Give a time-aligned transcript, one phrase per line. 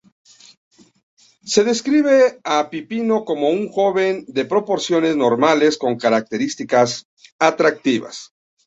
[1.51, 7.05] Se describe a Pipino como un joven de proporciones normales con características
[7.37, 8.33] atractivas.